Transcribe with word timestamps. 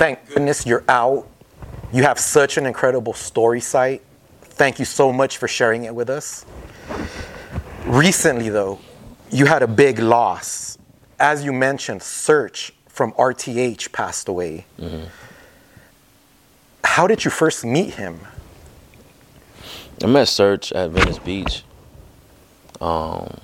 thank 0.00 0.26
goodness 0.30 0.64
you're 0.64 0.82
out. 0.88 1.28
You 1.92 2.04
have 2.04 2.18
such 2.18 2.56
an 2.56 2.64
incredible 2.64 3.12
story 3.12 3.60
Sight. 3.60 4.00
Thank 4.40 4.78
you 4.78 4.86
so 4.86 5.12
much 5.12 5.36
for 5.36 5.46
sharing 5.46 5.84
it 5.84 5.94
with 5.94 6.08
us. 6.08 6.46
Recently, 7.84 8.48
though, 8.48 8.78
you 9.30 9.44
had 9.44 9.62
a 9.62 9.66
big 9.66 9.98
loss. 9.98 10.78
As 11.18 11.44
you 11.44 11.52
mentioned, 11.52 12.00
Serch 12.00 12.70
from 12.88 13.12
RTH 13.12 13.92
passed 13.92 14.26
away. 14.26 14.64
How 16.82 17.06
did 17.06 17.22
you 17.26 17.30
first 17.30 17.62
meet 17.62 17.94
him? 17.94 18.20
I 20.02 20.06
met 20.06 20.28
Serch 20.28 20.74
at 20.74 20.90
Venice 20.92 21.18
Beach. 21.18 21.62
Um, 22.80 23.36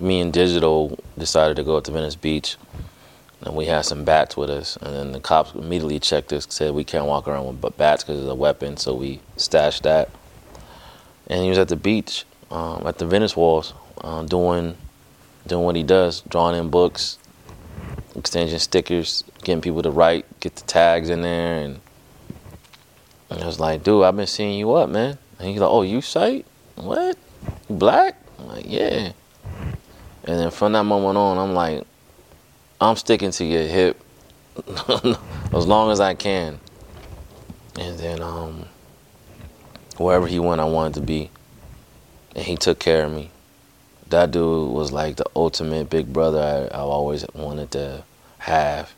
me 0.00 0.22
and 0.22 0.32
Digital 0.32 0.98
decided 1.18 1.58
to 1.58 1.64
go 1.64 1.76
up 1.76 1.84
to 1.84 1.92
Venice 1.92 2.16
Beach, 2.16 2.56
and 3.42 3.54
we 3.54 3.66
had 3.66 3.82
some 3.82 4.04
bats 4.04 4.36
with 4.36 4.50
us. 4.50 4.76
And 4.76 4.94
then 4.94 5.12
the 5.12 5.20
cops 5.20 5.54
immediately 5.54 6.00
checked 6.00 6.32
us, 6.32 6.46
said 6.50 6.74
we 6.74 6.84
can't 6.84 7.06
walk 7.06 7.28
around 7.28 7.46
with 7.46 7.76
bats 7.76 8.02
because 8.02 8.20
it's 8.20 8.30
a 8.30 8.34
weapon, 8.34 8.76
so 8.76 8.94
we 8.94 9.20
stashed 9.36 9.84
that. 9.84 10.10
And 11.26 11.42
he 11.42 11.48
was 11.48 11.58
at 11.58 11.68
the 11.68 11.76
beach, 11.76 12.24
um, 12.50 12.86
at 12.86 12.98
the 12.98 13.06
Venice 13.06 13.36
Walls, 13.36 13.74
uh, 14.00 14.22
doing 14.22 14.76
doing 15.46 15.64
what 15.64 15.76
he 15.76 15.82
does, 15.82 16.20
drawing 16.22 16.58
in 16.58 16.68
books, 16.68 17.18
exchanging 18.14 18.58
stickers, 18.58 19.24
getting 19.44 19.62
people 19.62 19.82
to 19.82 19.90
write, 19.90 20.26
get 20.40 20.56
the 20.56 20.62
tags 20.64 21.08
in 21.08 21.22
there, 21.22 21.62
and, 21.62 21.80
and 23.30 23.42
I 23.42 23.46
was 23.46 23.58
like, 23.58 23.82
dude, 23.82 24.04
I've 24.04 24.16
been 24.16 24.26
seeing 24.26 24.58
you 24.58 24.72
up, 24.72 24.90
man. 24.90 25.16
And 25.38 25.48
he's 25.48 25.60
like, 25.60 25.70
oh, 25.70 25.82
you 25.82 26.00
sight? 26.00 26.44
What? 26.76 27.16
You 27.68 27.76
black? 27.76 28.20
I'm 28.38 28.48
like, 28.48 28.64
yeah. 28.68 29.12
And 30.24 30.38
then 30.38 30.50
from 30.50 30.72
that 30.72 30.84
moment 30.84 31.16
on, 31.16 31.38
I'm 31.38 31.54
like, 31.54 31.84
I'm 32.80 32.94
sticking 32.94 33.32
to 33.32 33.44
your 33.44 33.64
hip 33.64 34.00
as 35.52 35.66
long 35.66 35.90
as 35.90 35.98
I 35.98 36.14
can. 36.14 36.60
And 37.78 37.98
then 37.98 38.22
um, 38.22 38.66
wherever 39.96 40.26
he 40.26 40.38
went, 40.38 40.60
I 40.60 40.64
wanted 40.64 40.94
to 40.94 41.00
be. 41.00 41.30
And 42.36 42.44
he 42.44 42.56
took 42.56 42.78
care 42.78 43.04
of 43.04 43.12
me. 43.12 43.30
That 44.10 44.30
dude 44.30 44.70
was 44.70 44.92
like 44.92 45.16
the 45.16 45.26
ultimate 45.34 45.90
big 45.90 46.12
brother 46.12 46.70
I, 46.72 46.76
I 46.76 46.80
always 46.80 47.26
wanted 47.34 47.72
to 47.72 48.04
have. 48.38 48.92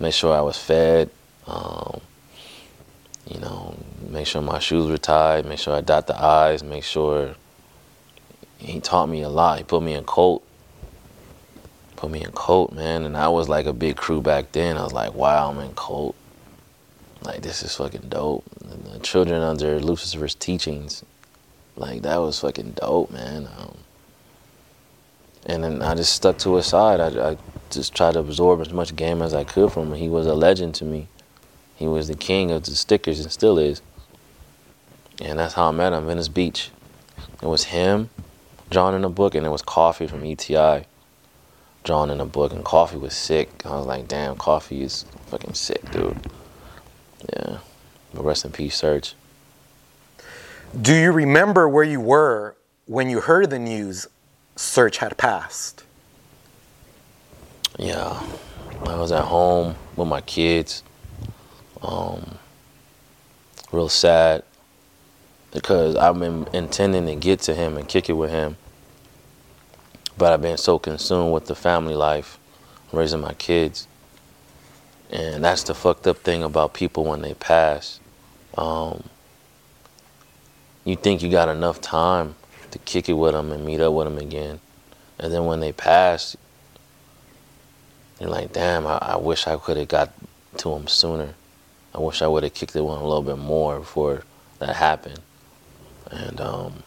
Make 0.00 0.12
sure 0.12 0.36
I 0.36 0.40
was 0.40 0.58
fed. 0.58 1.08
Um, 1.46 2.00
you 3.28 3.38
know, 3.38 3.76
make 4.08 4.26
sure 4.26 4.42
my 4.42 4.58
shoes 4.58 4.90
were 4.90 4.98
tied, 4.98 5.46
make 5.46 5.58
sure 5.58 5.74
I 5.74 5.80
dot 5.80 6.06
the 6.06 6.20
I's, 6.20 6.62
make 6.62 6.84
sure 6.84 7.36
he 8.58 8.80
taught 8.80 9.08
me 9.08 9.22
a 9.22 9.28
lot. 9.28 9.58
He 9.58 9.64
put 9.64 9.82
me 9.82 9.94
in 9.94 10.04
Colt. 10.04 10.43
Put 12.04 12.10
me 12.10 12.22
in 12.22 12.32
Colt, 12.32 12.70
man. 12.70 13.04
And 13.04 13.16
I 13.16 13.28
was 13.28 13.48
like 13.48 13.64
a 13.64 13.72
big 13.72 13.96
crew 13.96 14.20
back 14.20 14.52
then. 14.52 14.76
I 14.76 14.82
was 14.82 14.92
like, 14.92 15.14
wow, 15.14 15.48
I'm 15.48 15.58
in 15.60 15.72
Colt. 15.72 16.14
Like, 17.22 17.40
this 17.40 17.62
is 17.62 17.74
fucking 17.76 18.10
dope. 18.10 18.44
And 18.60 18.84
the 18.84 18.98
children 18.98 19.40
under 19.40 19.80
Lucifer's 19.80 20.34
teachings, 20.34 21.02
like, 21.76 22.02
that 22.02 22.18
was 22.18 22.40
fucking 22.40 22.72
dope, 22.72 23.10
man. 23.10 23.48
Um, 23.58 23.78
and 25.46 25.64
then 25.64 25.80
I 25.80 25.94
just 25.94 26.12
stuck 26.12 26.36
to 26.40 26.56
his 26.56 26.66
side. 26.66 27.00
I, 27.00 27.30
I 27.30 27.38
just 27.70 27.94
tried 27.94 28.12
to 28.12 28.18
absorb 28.18 28.60
as 28.60 28.70
much 28.70 28.94
game 28.94 29.22
as 29.22 29.32
I 29.32 29.44
could 29.44 29.72
from 29.72 29.90
him. 29.90 29.98
He 29.98 30.10
was 30.10 30.26
a 30.26 30.34
legend 30.34 30.74
to 30.74 30.84
me. 30.84 31.08
He 31.74 31.86
was 31.86 32.08
the 32.08 32.14
king 32.14 32.50
of 32.50 32.64
the 32.64 32.76
stickers 32.76 33.20
and 33.20 33.32
still 33.32 33.58
is. 33.58 33.80
And 35.22 35.38
that's 35.38 35.54
how 35.54 35.68
I 35.68 35.70
met 35.70 35.94
him, 35.94 36.06
Venice 36.06 36.28
Beach. 36.28 36.70
It 37.40 37.46
was 37.46 37.64
him 37.64 38.10
drawing 38.68 38.94
in 38.94 39.04
a 39.04 39.08
book, 39.08 39.34
and 39.34 39.46
it 39.46 39.50
was 39.50 39.62
Coffee 39.62 40.06
from 40.06 40.22
ETI 40.26 40.84
drawing 41.84 42.10
in 42.10 42.20
a 42.20 42.26
book. 42.26 42.52
And 42.52 42.64
Coffee 42.64 42.96
was 42.96 43.14
sick. 43.14 43.64
I 43.64 43.76
was 43.76 43.86
like, 43.86 44.08
damn, 44.08 44.36
Coffee 44.36 44.82
is 44.82 45.04
fucking 45.26 45.54
sick, 45.54 45.88
dude. 45.92 46.18
Yeah. 47.32 47.58
But 48.12 48.24
rest 48.24 48.44
in 48.44 48.52
peace, 48.52 48.80
Serch. 48.80 49.14
Do 50.80 50.94
you 50.94 51.12
remember 51.12 51.68
where 51.68 51.84
you 51.84 52.00
were 52.00 52.56
when 52.86 53.08
you 53.08 53.20
heard 53.20 53.50
the 53.50 53.58
news 53.58 54.08
Serch 54.56 54.96
had 54.96 55.16
passed? 55.16 55.84
Yeah. 57.78 58.20
I 58.86 58.96
was 58.96 59.12
at 59.12 59.24
home 59.24 59.76
with 59.96 60.08
my 60.08 60.20
kids. 60.20 60.82
Um, 61.82 62.38
real 63.72 63.88
sad 63.88 64.42
because 65.52 65.96
I've 65.96 66.18
been 66.18 66.48
intending 66.52 67.06
to 67.06 67.14
get 67.14 67.40
to 67.40 67.54
him 67.54 67.76
and 67.76 67.88
kick 67.88 68.08
it 68.08 68.14
with 68.14 68.30
him. 68.30 68.56
But 70.16 70.32
I've 70.32 70.42
been 70.42 70.56
so 70.56 70.78
consumed 70.78 71.32
with 71.32 71.46
the 71.46 71.54
family 71.54 71.94
life, 71.94 72.38
raising 72.92 73.20
my 73.20 73.34
kids. 73.34 73.88
And 75.10 75.44
that's 75.44 75.64
the 75.64 75.74
fucked 75.74 76.06
up 76.06 76.18
thing 76.18 76.42
about 76.42 76.74
people 76.74 77.04
when 77.04 77.22
they 77.22 77.34
pass. 77.34 78.00
Um, 78.56 79.04
you 80.84 80.96
think 80.96 81.22
you 81.22 81.30
got 81.30 81.48
enough 81.48 81.80
time 81.80 82.34
to 82.70 82.78
kick 82.78 83.08
it 83.08 83.14
with 83.14 83.32
them 83.32 83.52
and 83.52 83.64
meet 83.64 83.80
up 83.80 83.92
with 83.92 84.06
them 84.06 84.18
again. 84.18 84.60
And 85.18 85.32
then 85.32 85.44
when 85.44 85.60
they 85.60 85.72
pass, 85.72 86.36
you're 88.20 88.30
like, 88.30 88.52
damn, 88.52 88.86
I, 88.86 88.98
I 88.98 89.16
wish 89.16 89.46
I 89.46 89.56
could 89.56 89.76
have 89.76 89.88
got 89.88 90.12
to 90.58 90.70
them 90.70 90.86
sooner. 90.86 91.34
I 91.94 92.00
wish 92.00 92.22
I 92.22 92.26
would 92.26 92.42
have 92.42 92.54
kicked 92.54 92.74
it 92.74 92.80
with 92.80 92.96
him 92.96 93.02
a 93.02 93.06
little 93.06 93.22
bit 93.22 93.38
more 93.38 93.78
before 93.78 94.24
that 94.58 94.76
happened. 94.76 95.20
And 96.10 96.40
um, 96.40 96.82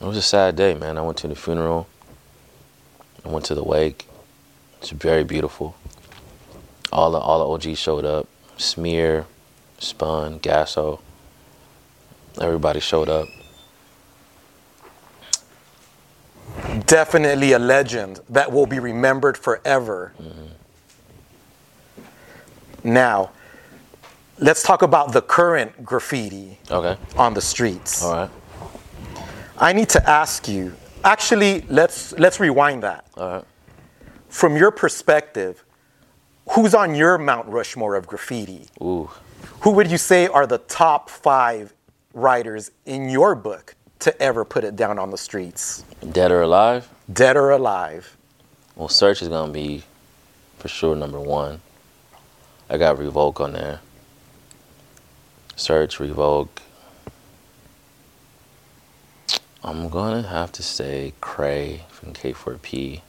it 0.00 0.04
was 0.04 0.16
a 0.16 0.22
sad 0.22 0.56
day, 0.56 0.74
man. 0.74 0.98
I 0.98 1.02
went 1.02 1.18
to 1.18 1.28
the 1.28 1.34
funeral. 1.34 1.86
I 3.24 3.28
went 3.28 3.44
to 3.46 3.54
the 3.54 3.64
wake. 3.64 4.06
It's 4.80 4.90
very 4.90 5.24
beautiful. 5.24 5.74
All 6.92 7.10
the 7.10 7.18
all 7.18 7.56
the 7.56 7.68
OGs 7.68 7.78
showed 7.78 8.04
up. 8.04 8.26
Smear, 8.56 9.26
Spun, 9.78 10.40
Gasso. 10.40 11.00
Everybody 12.40 12.80
showed 12.80 13.08
up. 13.08 13.28
Definitely 16.86 17.52
a 17.52 17.58
legend 17.58 18.20
that 18.28 18.50
will 18.52 18.66
be 18.66 18.78
remembered 18.78 19.36
forever. 19.38 20.12
Mm-hmm. 20.20 20.46
Now, 22.92 23.30
let's 24.38 24.62
talk 24.62 24.82
about 24.82 25.12
the 25.12 25.22
current 25.22 25.84
graffiti 25.84 26.58
Okay. 26.70 26.96
on 27.16 27.34
the 27.34 27.40
streets. 27.40 28.02
All 28.02 28.12
right. 28.12 28.30
I 29.58 29.72
need 29.72 29.88
to 29.90 30.08
ask 30.10 30.48
you. 30.48 30.74
Actually, 31.04 31.62
let's 31.68 32.12
let's 32.18 32.40
rewind 32.40 32.82
that. 32.82 33.06
All 33.16 33.28
right. 33.28 33.44
From 34.28 34.56
your 34.56 34.70
perspective, 34.70 35.64
who's 36.50 36.74
on 36.74 36.94
your 36.94 37.18
Mount 37.18 37.48
Rushmore 37.48 37.94
of 37.96 38.06
graffiti? 38.06 38.66
Ooh. 38.82 39.10
Who 39.62 39.70
would 39.72 39.90
you 39.90 39.98
say 39.98 40.26
are 40.26 40.46
the 40.46 40.58
top 40.58 41.08
five 41.10 41.74
writers 42.14 42.70
in 42.86 43.08
your 43.08 43.34
book 43.34 43.74
to 44.00 44.22
ever 44.22 44.44
put 44.44 44.64
it 44.64 44.76
down 44.76 44.98
on 44.98 45.10
the 45.10 45.18
streets, 45.18 45.84
Dead 46.12 46.30
or 46.30 46.42
alive? 46.42 46.88
dead 47.12 47.36
or 47.36 47.50
alive? 47.50 48.16
Well, 48.76 48.88
Serch 48.88 49.20
is 49.22 49.28
gonna 49.28 49.52
be 49.52 49.82
for 50.58 50.68
sure 50.68 50.94
number 50.96 51.18
one. 51.20 51.60
I 52.68 52.78
got 52.78 52.96
Revok 52.96 53.40
on 53.40 53.52
there. 53.52 53.80
Serch, 55.56 55.98
Revok. 55.98 56.48
I'm 59.62 59.90
gonna 59.90 60.22
have 60.22 60.52
to 60.52 60.62
say 60.62 61.12
Cray 61.20 61.82
from 61.90 62.14
K4P. 62.14 63.02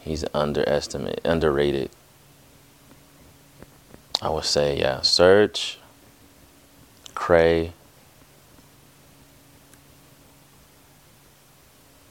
He's 0.00 0.24
underestimated, 0.34 1.20
underrated. 1.24 1.90
I 4.20 4.28
would 4.28 4.44
say 4.44 4.78
yeah, 4.78 4.98
Serch, 4.98 5.76
Cray. 7.14 7.72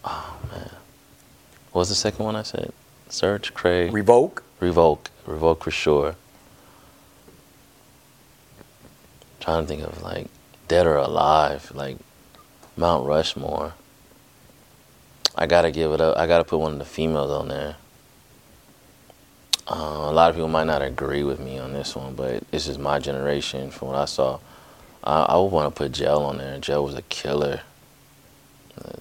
Oh 0.03 0.37
man, 0.51 0.71
what 1.71 1.79
was 1.79 1.89
the 1.89 1.95
second 1.95 2.25
one 2.25 2.35
I 2.35 2.43
said? 2.43 2.73
Serch, 3.07 3.53
Cray. 3.53 3.89
Revok. 3.89 4.41
Revok. 4.59 5.09
Revok 5.27 5.63
for 5.63 5.71
sure. 5.71 6.15
Trying 9.39 9.63
to 9.63 9.67
think 9.67 9.83
of 9.83 10.01
like 10.01 10.27
dead 10.67 10.87
or 10.87 10.95
alive, 10.95 11.71
like 11.75 11.97
Mount 12.77 13.05
Rushmore. 13.05 13.73
I 15.35 15.47
gotta 15.47 15.71
give 15.71 15.91
it 15.91 16.01
up. 16.01 16.17
I 16.17 16.27
gotta 16.27 16.43
put 16.43 16.59
one 16.59 16.73
of 16.73 16.79
the 16.79 16.85
females 16.85 17.31
on 17.31 17.47
there. 17.47 17.75
Uh, 19.67 20.09
a 20.09 20.11
lot 20.11 20.29
of 20.29 20.35
people 20.35 20.49
might 20.49 20.65
not 20.65 20.81
agree 20.81 21.23
with 21.23 21.39
me 21.39 21.59
on 21.59 21.73
this 21.73 21.95
one, 21.95 22.15
but 22.15 22.49
this 22.51 22.67
is 22.67 22.77
my 22.77 22.97
generation 22.97 23.69
from 23.69 23.89
what 23.89 23.97
I 23.97 24.05
saw. 24.05 24.39
I, 25.03 25.21
I 25.23 25.37
would 25.37 25.51
want 25.51 25.73
to 25.73 25.77
put 25.77 25.91
Gel 25.91 26.23
on 26.23 26.39
there. 26.39 26.57
Gel 26.57 26.83
was 26.83 26.95
a 26.95 27.03
killer. 27.03 27.61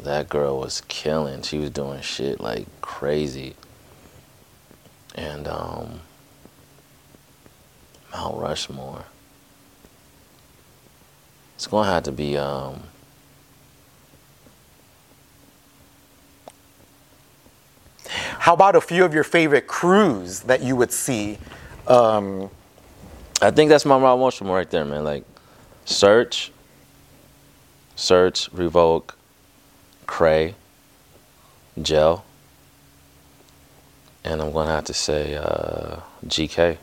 That 0.01 0.29
girl 0.29 0.59
was 0.59 0.83
killing. 0.83 1.43
She 1.43 1.59
was 1.59 1.71
doing 1.71 2.01
shit 2.03 2.41
like 2.41 2.67
crazy 2.81 3.55
and 5.15 5.49
um, 5.49 6.01
Mount 8.13 8.37
Rushmore. 8.37 9.05
It's 11.57 11.67
gonna 11.67 11.91
have 11.91 12.05
to 12.05 12.13
be 12.13 12.37
um, 12.37 12.85
How 18.49 18.55
about 18.55 18.77
a 18.77 18.81
few 18.81 19.05
of 19.05 19.13
your 19.13 19.25
favorite 19.25 19.67
crews 19.67 20.41
that 20.45 20.63
you 20.63 20.75
would 20.75 20.91
see 20.91 21.37
um, 21.87 22.49
I 23.43 23.51
think 23.51 23.69
that's 23.69 23.85
my 23.85 23.99
Mount 23.99 24.23
Rushmore 24.23 24.57
right 24.57 24.71
there, 24.71 24.87
man. 24.87 25.05
Like, 25.05 25.25
Serch, 25.85 26.49
Serch, 27.95 28.49
Revok, 28.49 29.11
cray, 30.07 30.55
gel, 31.83 32.25
and 34.25 34.41
I'm 34.41 34.51
gonna 34.53 34.71
have 34.71 34.85
to 34.85 34.95
say 34.95 35.35
uh, 35.35 35.97
GK. 36.25 36.79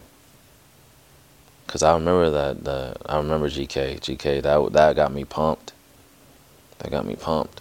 Cause 1.65 1.81
I 1.81 1.95
remember 1.95 2.29
that 2.29 2.63
the 2.63 2.95
I 3.07 3.17
remember 3.17 3.50
GK 3.50 4.00
GK 4.00 4.44
that 4.44 4.73
that 4.73 4.95
got 4.95 5.12
me 5.12 5.25
pumped. 5.25 5.73
That 6.77 6.91
got 6.91 7.07
me 7.07 7.15
pumped. 7.15 7.59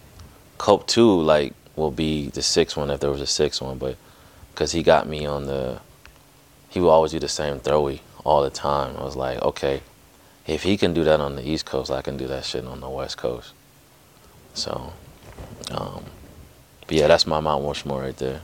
Cope2 0.59 1.25
like 1.25 1.55
will 1.76 1.91
be 1.91 2.29
the 2.29 2.43
sixth 2.43 2.76
one 2.76 2.91
if 2.91 3.00
there 3.00 3.11
was 3.11 3.21
a 3.21 3.26
sixth 3.26 3.61
one, 3.61 3.79
but 3.79 3.97
because 4.53 4.73
he 4.73 4.82
got 4.82 5.09
me 5.09 5.26
on 5.26 5.47
the 5.47 5.81
he 6.69 6.81
would 6.81 6.91
always 6.91 7.12
do 7.12 7.21
the 7.21 7.29
same 7.29 7.61
throwy 7.61 8.00
all 8.25 8.43
the 8.43 8.50
time. 8.50 8.97
I 8.97 9.05
was 9.05 9.15
like, 9.15 9.41
okay, 9.43 9.82
if 10.47 10.65
he 10.65 10.76
can 10.76 10.93
do 10.93 11.05
that 11.05 11.21
on 11.21 11.37
the 11.37 11.49
East 11.49 11.67
Coast, 11.67 11.91
I 11.91 12.03
can 12.03 12.17
do 12.17 12.26
that 12.26 12.44
shit 12.44 12.67
on 12.67 12.81
the 12.81 12.88
West 12.88 13.17
Coast. 13.17 13.53
So, 14.55 14.93
um, 15.71 16.05
but 16.87 16.97
yeah, 16.97 17.06
that's 17.06 17.26
my 17.26 17.41
Mount 17.41 17.65
Rushmore 17.65 18.03
right 18.03 18.17
there. 18.17 18.41